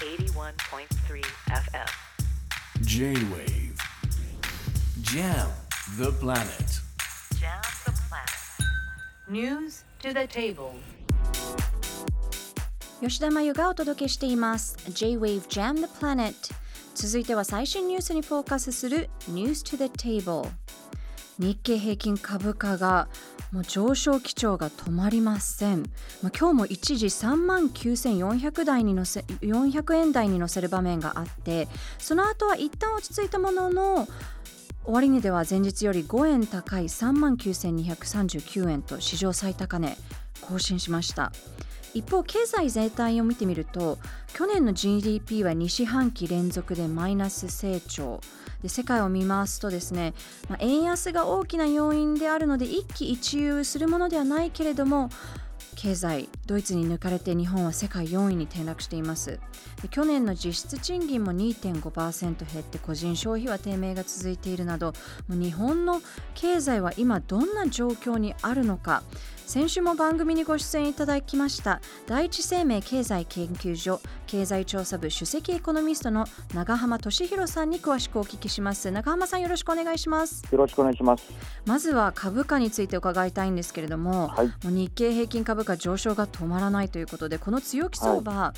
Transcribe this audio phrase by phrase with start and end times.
[0.00, 1.88] 81.3 FM.
[2.82, 3.80] J-Wave
[5.00, 5.48] Jam
[5.96, 6.80] the planet
[7.40, 8.30] Jam the planet.
[9.30, 10.74] News to the table.
[13.00, 16.34] 吉田真由がお届けしています J-Wave Jam the Planet
[16.94, 20.50] 続いては最新ニュースにフォーカスする News to the Table
[21.38, 23.08] 日経平均株価が
[23.52, 25.82] もう上昇基調が止まりません、
[26.22, 31.68] まあ、今日も一時3万9400台に乗せ400円台に乗せる場面があって
[31.98, 34.08] その後は一旦落ち着いたものの
[34.84, 39.96] 終値では前日より5円高い3万9239円と史上最高値
[40.40, 41.32] 更新しました。
[41.96, 43.98] 一方経済全体を見てみると
[44.34, 48.20] 去年の GDP は2四半期連続でマイナス成長。
[48.62, 50.14] で世界を見ますとですね、
[50.48, 55.10] まあ、円安が大きな要因であるので一喜一憂するものではないけれども
[55.76, 59.38] 経済ドイツに抜かれて日本は世界4位に転落しています。
[59.82, 64.94] で去年の実質賃金も2.5%減って個人消費は低迷が続いているなど
[65.28, 66.00] 日本の
[66.34, 69.02] 経済は今どんな状況にあるのか
[69.46, 78.90] 先週も番組にご出演いただきました第一生命経済研究所経済調査部首席エコノミストの長浜俊弘さんに詳しくお聞きします。
[78.90, 80.42] 長浜さんよろしくお願いします。
[80.50, 81.32] よろしくお願いします。
[81.64, 84.46] まずは株価について伺いたいんですけれども、はい。
[84.48, 88.52] もう日経平均株価上昇が止まらないということでこの強気相場、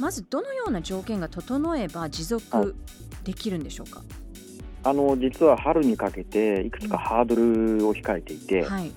[0.00, 2.42] まずどのような条件が整えば持はい。
[2.42, 2.74] 続
[3.22, 4.02] できるんでしょうか、
[4.82, 8.90] あの実は春にかけていくつかハードルを控えていて、はい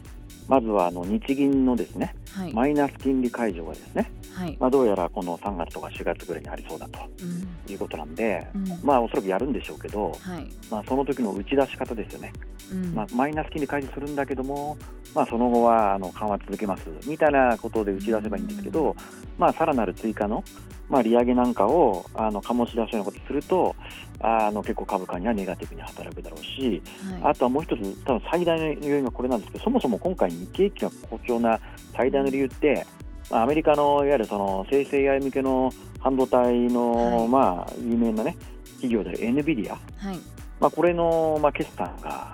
[0.47, 2.53] まずはあの日銀のですねはい。
[2.53, 7.71] マイナス金利解除がですね、はい、まあ、どうやらこの3月とか4月ぐらいにありそうだとうん。
[7.71, 8.65] いうことなんで、うん。
[8.83, 10.47] まあおそらくやるんでしょうけど、はい。
[10.69, 12.31] まあ、その時の打ち出し方ですよね、
[12.71, 12.93] うん。
[12.93, 14.77] まあ、マイナス金利解除するんだけども、
[15.15, 18.95] まあ、その後はあの緩和続けますみたいなことで打ち出せばいいんですけど、
[19.37, 20.43] まあ、さらなる追加の、
[20.89, 23.75] まあ、利上げなんかをあの醸し出すようなことをすると
[24.19, 26.81] あの結構株価にはネガティブに働くだろうし、
[27.21, 27.31] はい。
[27.31, 31.59] あとはもう一つ、多分最大の要因がこれなんですけど、そもそも今回、日経平均が好調な
[31.95, 32.85] 最大の理由って、
[33.29, 37.27] まあ、アメリカのいわゆるその生成 AI 向けの半導体の、はい。
[37.27, 38.35] まあ、有名な、ね、
[38.81, 39.75] 企業である NVIDIA、は
[40.11, 40.19] い。
[40.59, 42.33] まあ、これの、まあ、決算が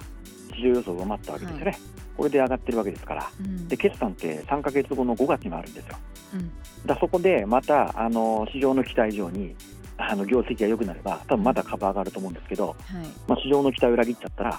[0.55, 1.77] 市場予想を上回ったわけですよね、
[2.15, 3.67] これで上がってるわけですから、うん。
[3.67, 5.97] で決算って3か月後の5月にもあるんですよ。
[6.33, 6.51] うん。
[6.85, 9.55] だそこでまたあの市場の期待以上に
[9.97, 12.75] あの業績が良くなれば、多分まだ株上がると思うんですけど、はい。
[13.27, 14.49] まあ、市場の期待を裏切っちゃったら、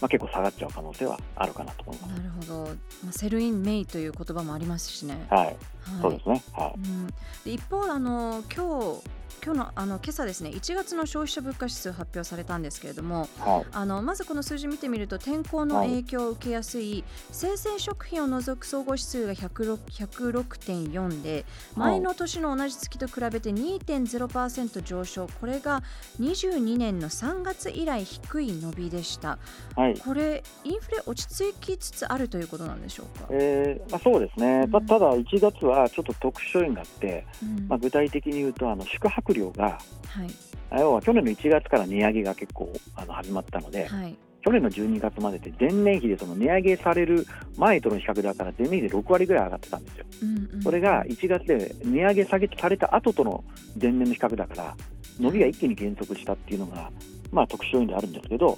[0.00, 2.10] まあ、結構下がっちゃう可能性はあるかなと思います。
[2.12, 2.64] なるほど、
[3.04, 5.26] まあ、 Sell in May という言葉もありますしね。
[5.28, 5.56] はい、はい。
[6.00, 6.42] そうですね。
[6.52, 7.06] はうん、
[7.44, 9.02] で一方あの今日
[9.44, 13.40] 今日のあの今朝ですね1月の消費者物価指数発表されたんですけれどもい。
[13.40, 13.66] はい。
[13.72, 21.44] あのまずこの数字見てみると天候の影響を受けやすい生鮮食品を除く総合指数が106 106.4で
[21.76, 25.82] 前の年の同じ月と比べて2.0%上昇これが
[26.20, 29.38] 22年の3月以来低い伸びでした
[29.76, 29.98] はい。
[29.98, 39.78] これインフレ落ち着きつつあるということなんでしょうか、えーまあ、そうですね、うんたただ1月はちょっと特殊要因があって、うんまあ、具体的に言うとあの宿泊料が
[40.08, 40.30] はい。
[40.70, 44.16] あ要は去年の1月から値上げが結構あの始まったので、はい。
[44.40, 50.06] 去年の12月までって前年比でその値上げされる前との比較だから前年比で6割ぐらい上がってたんですよ。
[50.22, 50.62] うんうん。
[50.62, 53.44] それが1月で値上げ下げされた後との
[53.80, 54.76] 前年の比較だから
[55.18, 56.90] 伸びが一気に減速したっていうのが、
[57.32, 58.56] まあ、特殊要因であるんですけど、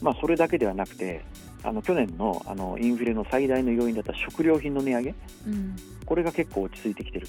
[0.00, 1.24] まあ、それだけではなくて
[1.62, 5.14] あの去年のあのインフレの最大の要因だった食料品の値上げ
[5.46, 5.76] うん。
[6.06, 7.26] これが結構落ち着いてきている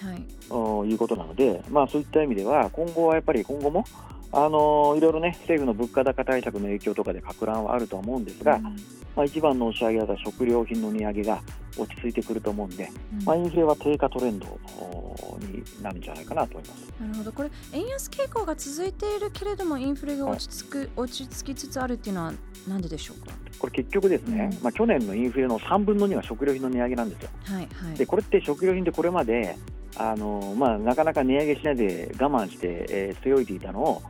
[0.00, 0.22] はい。
[0.48, 3.84] ということなので、まあ、そういった意味では今後はやっぱり今後も
[4.32, 11.40] あのいろいろね政府の物価高対策の影響とかで拡乱はあるとは思うんですが、まあ、一番の押し上げだった食料品の値上げが
[11.76, 13.24] 落ち着いてくると思うんで、うん。
[13.24, 14.46] まあ、インフレは低下トレンド
[14.78, 16.92] おになるんじゃないかなと思います。
[17.00, 17.32] なるほど。
[17.32, 22.32] これ円安傾向が続いているけれどもインフレが落ち着く、落ち着きつつあるっていうのは
[22.68, 23.32] なんででしょうか？
[23.58, 24.62] これ結局ですね、うん。
[24.62, 27.30] まあ、去年のインフレの3分の2は食料品の値上げなんですよ。
[27.44, 27.96] はいはい。
[27.96, 29.56] でこれって食料品でこれまで
[29.98, 34.02] あの、まあ、なかなか値上げしないで我慢して、えー、据え置いていたのを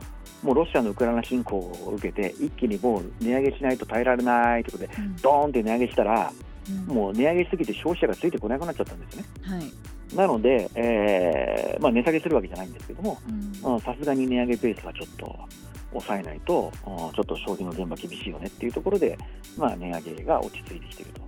[0.43, 5.15] もうロシアのウクライナ侵攻を受けて一気にもう値上げしないと耐えられないということでうん。
[5.17, 6.46] ドーンって値上げしたらうん
[6.87, 9.27] もう値上げしすぎて消費者がついてこなくなっちゃったんですよね。
[9.43, 10.15] はい。
[10.15, 13.17] なので、えーまあ、値下げするわけじゃないんですけども
[13.81, 15.35] さすがに値上げペースはちょっと
[15.91, 19.17] 抑えないと、うんちょっと消費の現場厳しいよねっていうところで、
[19.57, 21.21] まあ、値上げが落ち着いてきていると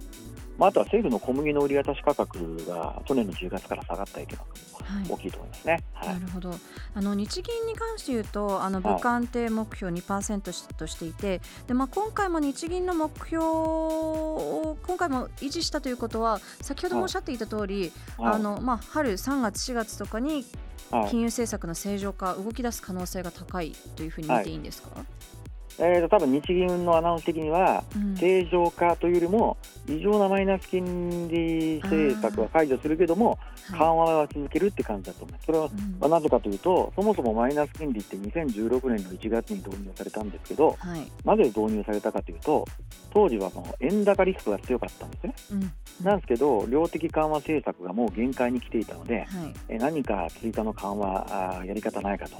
[0.59, 4.37] まあ、あとは政府の小麦の売り渡し価格が去年の10月から下がった影響
[4.83, 5.07] はい。
[5.07, 5.83] が大きいと思いますね。
[5.93, 6.07] はい。
[6.09, 6.53] なるほど。
[6.93, 18.35] あの日銀に関して言うとあの物価安定目標2%としていて、でまあ、今回も日銀の目標を今回も維持したということは先ほどもおっしゃっていた通り、はい。
[18.35, 20.45] あのまあ、春3月4月とかに
[20.91, 21.09] はい。
[21.09, 24.89] 金融政策の正常化動き出す可能性が高いというふうに見ていいんですか、
[25.79, 29.55] えー、と多分日銀のアナウンス的には、うん正常化というよりも
[29.87, 33.39] 異常なマイナス金利政策は解除するけども
[33.71, 35.45] はい緩和は続けるって感じだと思います。
[35.45, 35.69] それは
[36.09, 42.65] なぜかというとそもそもマイナス金利って2016年の1月に導入されたんですけどはいなぜ導入されたかというと
[43.13, 45.33] 当時はその円高リスクが強かったんですね。
[45.51, 45.71] うん
[46.03, 49.27] なんですけど量的緩和政策がもう限界に来ていたのではい
[49.69, 52.37] え何か追加の緩和あーやり方ないかと。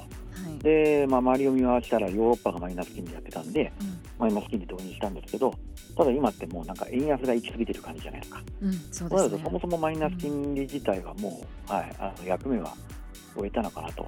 [0.62, 3.98] はいで、まあ、周りを見回したらヨーロッパがマイナス金利やってたんでうん。
[4.18, 5.54] マイナス金利導入したんですけど、
[5.96, 8.42] ただ今ってもうなんか円安が行き過ぎてる感じじゃないですか。
[8.60, 9.40] うん、そうですね。
[9.42, 12.74] そもそもマイナス金利自体はもう、はい、あの役目は
[13.34, 14.06] 終えたのかなと